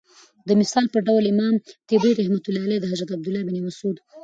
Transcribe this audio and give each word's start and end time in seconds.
دمثال 0.51 0.85
په 0.93 0.99
ډول 1.07 1.23
امام 1.33 1.55
طبري 1.89 2.11
رحمة 2.19 2.43
الله 2.47 2.61
عليه 2.67 2.79
دحضرت 2.81 3.09
عبدالله 3.15 3.41
بن 3.47 3.55
مسعود 3.67 3.97